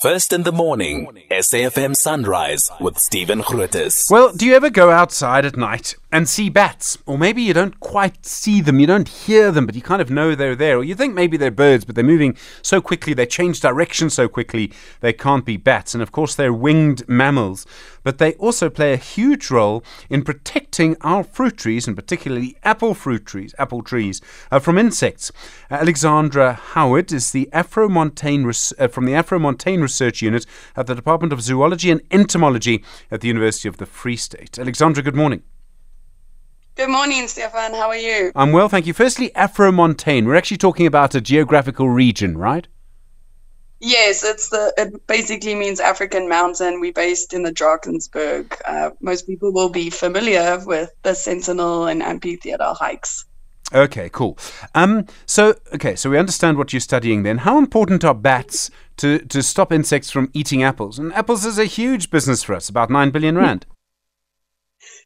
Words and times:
First 0.00 0.32
in 0.32 0.44
the 0.44 0.52
morning, 0.52 1.08
SAFM 1.28 1.96
Sunrise 1.96 2.70
with 2.80 3.00
Stephen 3.00 3.40
Grootes. 3.42 4.08
Well, 4.08 4.32
do 4.32 4.46
you 4.46 4.54
ever 4.54 4.70
go 4.70 4.90
outside 4.90 5.44
at 5.44 5.56
night 5.56 5.96
and 6.10 6.28
see 6.28 6.48
bats? 6.48 6.96
Or 7.06 7.18
maybe 7.18 7.42
you 7.42 7.52
don't 7.52 7.78
quite 7.80 8.24
see 8.24 8.60
them, 8.60 8.80
you 8.80 8.86
don't 8.86 9.08
hear 9.08 9.52
them, 9.52 9.66
but 9.66 9.74
you 9.74 9.82
kind 9.82 10.00
of 10.00 10.10
know 10.10 10.34
they're 10.34 10.56
there. 10.56 10.78
Or 10.78 10.84
you 10.84 10.94
think 10.94 11.14
maybe 11.14 11.36
they're 11.36 11.50
birds, 11.50 11.84
but 11.84 11.94
they're 11.94 12.04
moving 12.04 12.36
so 12.62 12.80
quickly, 12.80 13.12
they 13.12 13.26
change 13.26 13.60
direction 13.60 14.10
so 14.10 14.28
quickly, 14.28 14.72
they 15.00 15.12
can't 15.12 15.44
be 15.44 15.56
bats. 15.56 15.94
And 15.94 16.02
of 16.02 16.12
course, 16.12 16.34
they're 16.34 16.52
winged 16.52 17.06
mammals. 17.08 17.66
But 18.02 18.18
they 18.18 18.34
also 18.34 18.70
play 18.70 18.94
a 18.94 18.96
huge 18.96 19.50
role 19.50 19.84
in 20.08 20.22
protecting 20.22 20.96
our 21.02 21.22
fruit 21.22 21.58
trees, 21.58 21.86
and 21.86 21.96
particularly 21.96 22.56
apple 22.64 22.94
fruit 22.94 23.26
trees, 23.26 23.54
apple 23.58 23.82
trees, 23.82 24.22
uh, 24.50 24.58
from 24.58 24.78
insects. 24.78 25.30
Alexandra 25.70 26.54
Howard 26.54 27.12
is 27.12 27.32
the 27.32 27.50
Afro-Montane 27.52 28.46
res- 28.46 28.72
uh, 28.78 28.88
from 28.88 29.04
the 29.04 29.14
Afro-Montane 29.14 29.82
Research 29.82 30.22
Unit 30.22 30.46
at 30.74 30.86
the 30.86 30.94
Department 30.94 31.32
of 31.32 31.42
Zoology 31.42 31.90
and 31.90 32.00
Entomology 32.10 32.82
at 33.10 33.20
the 33.20 33.28
University 33.28 33.68
of 33.68 33.76
the 33.76 33.86
Free 33.86 34.16
State. 34.16 34.58
Alexandra, 34.58 35.02
good 35.02 35.16
morning. 35.16 35.42
Good 36.78 36.90
morning, 36.90 37.26
Stefan. 37.26 37.74
How 37.74 37.88
are 37.88 37.96
you? 37.96 38.30
I'm 38.36 38.52
well, 38.52 38.68
thank 38.68 38.86
you. 38.86 38.92
Firstly, 38.92 39.34
Afro-Montane. 39.34 40.26
We're 40.26 40.36
actually 40.36 40.58
talking 40.58 40.86
about 40.86 41.12
a 41.12 41.20
geographical 41.20 41.90
region, 41.90 42.38
right? 42.38 42.68
Yes, 43.80 44.22
it's 44.22 44.50
the. 44.50 44.72
It 44.78 45.04
basically 45.08 45.56
means 45.56 45.80
African 45.80 46.28
mountain. 46.28 46.78
We're 46.80 46.92
based 46.92 47.34
in 47.34 47.42
the 47.42 47.50
Drakensberg. 47.50 48.54
Uh, 48.64 48.90
most 49.00 49.26
people 49.26 49.52
will 49.52 49.70
be 49.70 49.90
familiar 49.90 50.62
with 50.64 50.92
the 51.02 51.14
Sentinel 51.14 51.88
and 51.88 52.00
Amphitheater 52.00 52.72
hikes. 52.74 53.24
Okay, 53.74 54.08
cool. 54.12 54.38
Um, 54.76 55.06
so 55.26 55.56
okay, 55.74 55.96
so 55.96 56.10
we 56.10 56.16
understand 56.16 56.58
what 56.58 56.72
you're 56.72 56.78
studying. 56.78 57.24
Then, 57.24 57.38
how 57.38 57.58
important 57.58 58.04
are 58.04 58.14
bats 58.14 58.70
to 58.98 59.18
to 59.18 59.42
stop 59.42 59.72
insects 59.72 60.12
from 60.12 60.30
eating 60.32 60.62
apples? 60.62 60.96
And 61.00 61.12
apples 61.12 61.44
is 61.44 61.58
a 61.58 61.64
huge 61.64 62.08
business 62.08 62.44
for 62.44 62.54
us, 62.54 62.68
about 62.68 62.88
nine 62.88 63.10
billion 63.10 63.36
rand. 63.36 63.66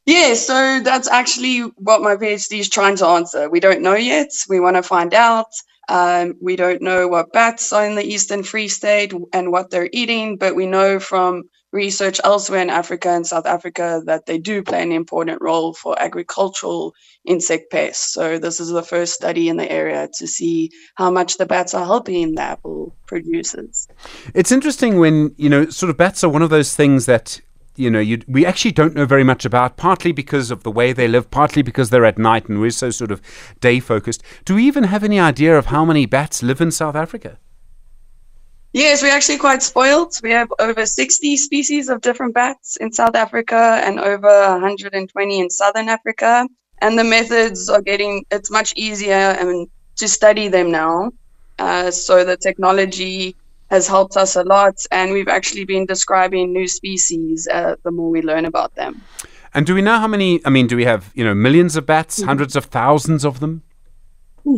Yeah, 0.05 0.35
so 0.35 0.81
that's 0.81 1.09
actually 1.09 1.61
what 1.77 2.03
my 2.03 2.17
PhD 2.17 2.59
is 2.59 2.69
trying 2.69 2.97
to 2.97 3.07
answer. 3.07 3.49
We 3.49 3.61
don't 3.61 3.83
know 3.83 3.95
yet. 3.95 4.31
We 4.49 4.61
want 4.61 4.77
to 4.77 4.83
find 4.83 5.15
out. 5.15 5.47
Um, 5.89 6.35
we 6.41 6.57
don't 6.57 6.83
know 6.83 7.09
what 7.09 7.33
bats 7.33 7.73
are 7.73 7.87
in 7.87 7.95
the 7.95 8.05
Eastern 8.05 8.43
Free 8.43 8.69
State 8.69 9.13
and 9.33 9.53
what 9.53 9.71
they're 9.71 9.91
eating, 9.93 10.37
but 10.37 10.57
we 10.57 10.67
know 10.67 10.99
from 10.99 11.45
research 11.73 12.21
elsewhere 12.23 12.61
in 12.61 12.71
Africa 12.71 13.09
and 13.09 13.27
South 13.27 13.47
Africa 13.47 14.03
that 14.07 14.27
they 14.27 14.39
do 14.39 14.63
play 14.63 14.83
an 14.83 14.93
important 14.93 15.41
role 15.41 15.73
for 15.73 16.01
agricultural 16.01 16.95
insect 17.25 17.71
pests. 17.71 18.13
So 18.13 18.39
this 18.39 18.61
is 18.61 18.69
the 18.69 18.83
first 18.83 19.15
study 19.15 19.49
in 19.49 19.57
the 19.57 19.71
area 19.71 20.09
to 20.19 20.27
see 20.27 20.71
how 20.97 21.11
much 21.11 21.39
the 21.39 21.47
bats 21.47 21.75
are 21.75 21.85
helping 21.85 22.35
the 22.35 22.43
apple 22.43 22.95
producers. 23.07 23.89
It's 24.35 24.53
interesting 24.53 24.99
when 24.99 25.35
you 25.37 25.49
know, 25.49 25.67
sort 25.71 25.91
of 25.91 25.97
bats 25.97 26.23
are 26.23 26.31
one 26.31 26.43
of 26.43 26.51
those 26.51 26.77
things 26.77 27.07
that 27.07 27.41
you 27.77 27.91
know, 27.91 28.05
we 28.29 28.45
actually 28.45 28.73
don't 28.73 28.95
know 28.95 29.07
very 29.07 29.25
much 29.25 29.45
about, 29.45 29.77
partly 29.77 30.13
because 30.13 30.51
of 30.51 30.63
the 30.63 30.71
way 30.71 30.93
they 30.93 31.09
live, 31.09 31.31
partly 31.31 31.63
because 31.63 31.91
they're 31.91 32.05
at 32.05 32.19
night 32.19 32.49
and 32.49 32.61
we're 32.61 32.71
so 32.71 32.91
sort 32.91 33.11
of 33.11 33.21
day 33.61 33.81
focused. 33.81 34.23
Do 34.45 34.57
we 34.57 34.65
even 34.67 34.85
have 34.85 35.03
any 35.03 35.19
idea 35.19 35.57
of 35.57 35.67
how 35.67 35.85
many 35.85 36.07
bats 36.07 36.43
live 36.43 36.61
in 36.61 36.71
South 36.71 36.95
Africa? 36.95 37.39
Yes, 38.75 39.03
we're 39.03 39.13
actually 39.13 39.39
quite 39.39 39.63
spoiled. 39.63 40.19
We 40.23 40.31
have 40.31 40.49
over 40.59 40.87
60 40.87 41.37
species 41.37 41.89
of 41.91 42.01
different 42.01 42.35
bats 42.35 42.77
in 42.77 42.91
South 42.93 43.15
Africa 43.15 43.81
and 43.85 44.01
over 44.01 44.51
120 44.51 45.41
in 45.41 45.51
Southern 45.51 45.89
Africa. 45.89 46.49
And 46.81 46.99
the 46.99 47.05
methods 47.05 47.69
are 47.69 47.83
getting, 47.83 48.25
it's 48.31 48.51
much 48.51 48.73
easier 48.77 49.37
um, 49.39 49.67
to 49.97 50.09
study 50.09 50.49
them 50.49 50.71
now. 50.71 51.13
Uh, 51.59 51.91
so 51.91 52.25
the 52.25 52.37
technology 52.37 53.37
has 53.73 53.89
helped 53.89 54.19
us 54.19 54.37
a 54.37 54.45
lot. 54.45 54.77
And 54.91 55.13
we've 55.13 55.33
actually 55.39 55.65
been 55.65 55.87
describing 55.87 56.53
new 56.53 56.69
species 56.69 57.49
uh, 57.51 57.77
the 57.83 57.91
more 57.91 58.11
we 58.11 58.21
learn 58.21 58.45
about 58.45 58.75
them. 58.75 59.01
And 59.55 59.67
do 59.67 59.75
we 59.75 59.83
know 59.83 59.99
how 59.99 60.09
many? 60.09 60.41
I 60.45 60.51
mean, 60.51 60.67
do 60.67 60.77
we 60.77 60.85
have 60.85 61.11
you 61.15 61.25
know 61.25 61.35
millions 61.35 61.75
of 61.77 61.85
bats, 61.87 62.19
mm-hmm. 62.19 62.29
hundreds 62.29 62.55
of 62.55 62.67
thousands 62.67 63.25
of 63.25 63.41
them? 63.41 63.63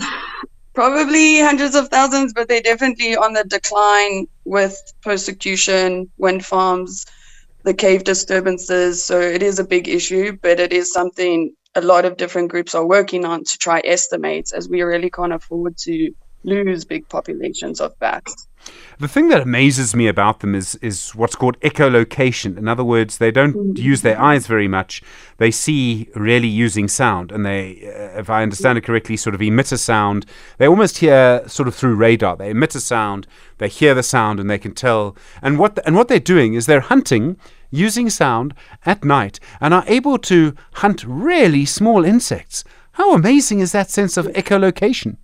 Probably 0.75 1.41
hundreds 1.41 1.77
of 1.77 1.89
thousands, 1.89 2.33
but 2.33 2.49
they're 2.49 2.69
definitely 2.73 3.17
on 3.17 3.33
the 3.33 3.45
decline 3.45 4.27
with 4.45 4.75
persecution, 5.03 6.11
wind 6.19 6.45
farms, 6.45 7.07
the 7.63 7.75
cave 7.75 8.03
disturbances. 8.03 9.05
So 9.05 9.21
it 9.21 9.43
is 9.45 9.61
a 9.61 9.65
big 9.65 9.89
issue, 9.89 10.37
but 10.43 10.59
it 10.59 10.73
is 10.73 10.93
something 10.93 11.55
a 11.77 11.81
lot 11.81 12.05
of 12.05 12.17
different 12.17 12.51
groups 12.51 12.75
are 12.75 12.85
working 12.85 13.25
on 13.25 13.45
to 13.45 13.59
try 13.59 13.81
estimates, 13.85 14.53
as 14.53 14.69
we 14.69 14.83
really 14.83 15.11
can't 15.11 15.33
afford 15.33 15.77
to 15.87 16.13
lose 16.45 16.85
big 16.85 17.09
populations 17.09 17.81
of 17.81 17.99
bats. 17.99 18.47
The 18.99 19.09
thing 19.09 19.29
that 19.29 19.43
amazes 19.43 19.95
me 19.95 20.07
about 20.07 20.41
them 20.41 20.55
is 20.55 20.77
is 20.77 21.15
what's 21.15 21.35
called 21.35 21.61
echolocation. 21.61 22.57
In 22.57 22.69
other 22.69 22.85
words, 22.85 23.19
they 23.19 23.31
don't 23.31 23.55
mm-hmm. 23.55 23.77
use 23.77 24.03
their 24.03 24.21
eyes 24.21 24.47
very 24.47 24.69
much. 24.69 25.03
They 25.37 25.51
see 25.51 26.09
really 26.15 26.49
using 26.49 26.89
sound, 26.89 27.33
and 27.33 27.45
they, 27.45 27.87
uh, 27.87 28.21
if 28.21 28.31
I 28.31 28.43
understand 28.43 28.79
it 28.79 28.85
correctly, 28.85 29.17
sort 29.17 29.35
of 29.35 29.43
emit 29.43 29.73
a 29.73 29.79
sound. 29.79 30.25
They 30.59 30.69
almost 30.69 30.99
hear 30.99 31.47
sort 31.49 31.69
of 31.69 31.75
through 31.75 31.97
radar. 31.97 32.37
They 32.37 32.51
emit 32.51 32.75
a 32.75 32.81
sound, 32.81 33.27
they 33.59 33.69
hear 33.69 33.95
the 33.95 34.03
sound, 34.03 34.41
and 34.41 34.49
they 34.49 34.59
can 34.59 34.75
tell. 34.75 35.17
And 35.43 35.59
what 35.59 35.75
the, 35.75 35.87
and 35.87 35.97
what 35.97 36.09
they're 36.09 36.21
doing 36.21 36.55
is 36.55 36.67
they're 36.67 36.81
hunting 36.81 37.37
using 37.71 38.09
sound 38.09 38.55
at 38.87 39.05
night, 39.05 39.41
and 39.61 39.75
are 39.75 39.85
able 39.89 40.19
to 40.19 40.55
hunt 40.75 41.05
really 41.05 41.65
small 41.65 42.05
insects. 42.05 42.65
How 42.93 43.13
amazing 43.13 43.59
is 43.59 43.73
that 43.73 43.91
sense 43.91 44.17
of 44.17 44.27
echolocation? 44.27 45.17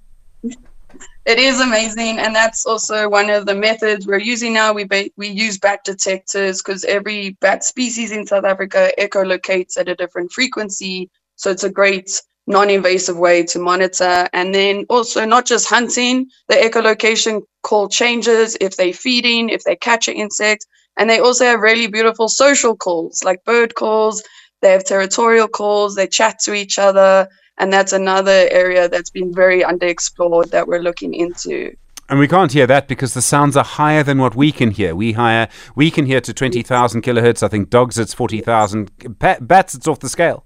It 1.31 1.39
is 1.39 1.61
amazing 1.61 2.19
and 2.19 2.35
that's 2.35 2.67
also 2.67 3.09
one 3.09 3.31
of 3.31 3.47
the 3.47 3.55
methods 3.55 4.07
we're 4.07 4.19
using 4.19 4.53
now. 4.53 4.73
We 4.73 4.85
ba- 4.85 5.11
we 5.17 5.29
use 5.29 5.59
bat 5.59 5.81
detectors 5.85 6.61
because 6.61 6.85
every 6.85 7.37
bat 7.41 7.65
species 7.65 8.11
in 8.13 8.27
south 8.27 8.45
africa 8.45 8.91
echolocates 8.99 9.79
at 9.79 9.89
a 9.89 9.95
different 9.95 10.33
frequency 10.33 11.09
so 11.37 11.51
it's 11.51 11.65
a 11.65 11.71
great 11.71 12.21
non-invasive 12.47 13.17
way 13.17 13.45
to 13.45 13.59
monitor. 13.61 14.29
And 14.33 14.55
then 14.55 14.85
also 14.91 15.25
not 15.25 15.47
just 15.47 15.69
hunting 15.69 16.27
the 16.49 16.57
echolocation 16.57 17.43
call 17.63 17.89
changes 17.89 18.57
if 18.61 18.77
they're 18.77 18.93
feeding 18.93 19.49
if 19.51 19.63
they 19.65 19.77
catch 19.77 20.09
an 20.09 20.15
insect. 20.15 20.67
And 20.97 21.09
they 21.09 21.21
also 21.21 21.45
have 21.45 21.61
really 21.61 21.87
beautiful 21.87 22.29
social 22.29 22.77
calls 22.77 23.23
like 23.25 23.45
bird 23.45 23.75
calls 23.75 24.23
they 24.63 24.73
have 24.73 24.85
territorial 24.85 25.49
calls 25.49 25.95
they 25.95 26.07
chat 26.07 26.39
to 26.41 26.53
each 26.53 26.79
other 26.79 27.29
and 27.61 27.73
that's 27.73 27.93
another 27.93 28.49
area 28.51 28.89
that's 28.89 29.11
been 29.11 29.33
very 29.33 29.63
underexplored 29.63 30.51
that 30.51 30.67
we're 30.67 30.81
looking 30.81 31.15
into. 31.15 31.77
And 32.09 32.19
we 32.19 32.27
can't 32.27 32.51
hear 32.51 32.67
that 32.67 32.89
because 32.89 33.15
the 33.15 33.23
sounds 33.23 33.57
are 33.57 33.63
higher 33.63 34.03
than 34.03 34.19
what 34.19 34.35
we 34.35 34.51
can 34.51 34.73
hear. 34.73 34.97
We 34.97 35.13
higher, 35.13 35.47
we 35.77 35.91
can 35.93 36.07
hear 36.07 36.21
to 36.23 36.35
20,000 36.35 37.03
kilohertz. 37.03 37.43
I 37.43 37.49
think 37.49 37.71
dogs 37.71 37.99
it's 37.99 38.15
40,000. 38.15 39.19
Bats 39.19 39.75
it's 39.75 39.87
off 39.87 40.01
the 40.01 40.09
scale. 40.09 40.45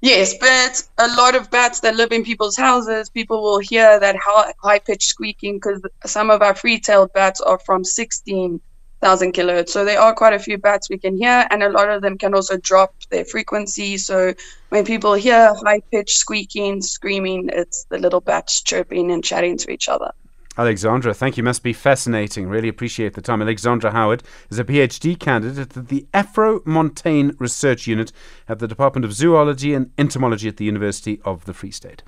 Yes, 0.00 0.34
but 0.36 0.82
a 0.98 1.08
lot 1.16 1.34
of 1.36 1.50
bats 1.50 1.80
that 1.80 1.94
live 1.96 2.12
in 2.12 2.24
people's 2.24 2.56
houses, 2.56 3.08
people 3.08 3.42
will 3.42 3.60
hear 3.60 4.00
that 4.00 4.16
high 4.16 4.78
pitched 4.78 5.08
squeaking 5.08 5.56
because 5.56 5.82
some 6.04 6.30
of 6.30 6.42
our 6.42 6.54
free 6.54 6.80
tailed 6.80 7.12
bats 7.12 7.40
are 7.40 7.58
from 7.58 7.84
16 7.84 8.60
thousand 9.04 9.34
kilohertz. 9.34 9.68
So 9.68 9.84
there 9.84 10.00
are 10.00 10.14
quite 10.14 10.32
a 10.32 10.38
few 10.38 10.56
bats 10.56 10.88
we 10.88 10.98
can 10.98 11.16
hear, 11.16 11.46
and 11.50 11.62
a 11.62 11.68
lot 11.68 11.90
of 11.90 12.00
them 12.00 12.16
can 12.16 12.34
also 12.34 12.56
drop 12.56 12.94
their 13.10 13.26
frequency. 13.26 13.98
So 13.98 14.34
when 14.70 14.84
people 14.84 15.12
hear 15.12 15.54
high 15.64 15.80
pitched 15.92 16.16
squeaking, 16.16 16.80
screaming, 16.80 17.50
it's 17.52 17.84
the 17.90 17.98
little 17.98 18.20
bats 18.20 18.62
chirping 18.62 19.10
and 19.12 19.22
chatting 19.22 19.58
to 19.58 19.70
each 19.70 19.88
other. 19.88 20.10
Alexandra, 20.56 21.12
thank 21.12 21.36
you. 21.36 21.42
Must 21.42 21.64
be 21.64 21.72
fascinating. 21.72 22.48
Really 22.48 22.68
appreciate 22.68 23.14
the 23.14 23.20
time. 23.20 23.42
Alexandra 23.42 23.90
Howard 23.90 24.22
is 24.50 24.58
a 24.58 24.64
PhD 24.64 25.18
candidate 25.18 25.76
at 25.76 25.88
the 25.88 26.06
Afro-Montane 26.14 27.34
Research 27.40 27.88
Unit 27.88 28.12
at 28.48 28.60
the 28.60 28.68
Department 28.68 29.04
of 29.04 29.12
Zoology 29.12 29.74
and 29.74 29.90
Entomology 29.98 30.48
at 30.48 30.56
the 30.56 30.64
University 30.64 31.20
of 31.24 31.44
the 31.44 31.52
Free 31.52 31.72
State. 31.72 32.04